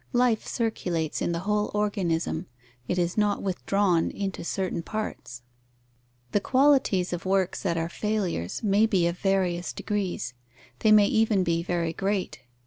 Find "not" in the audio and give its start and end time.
3.19-3.43